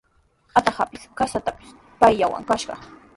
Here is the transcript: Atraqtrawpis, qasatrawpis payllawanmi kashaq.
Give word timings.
Atraqtrawpis, 0.61 1.03
qasatrawpis 1.21 1.75
payllawanmi 1.99 2.49
kashaq. 2.49 2.89